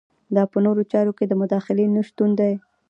دا 0.35 0.43
په 0.51 0.57
نورو 0.65 0.81
چارو 0.91 1.11
کې 1.17 1.25
د 1.27 1.33
مداخلې 1.41 1.85
نشتون 1.95 2.29
دی. 2.39 2.53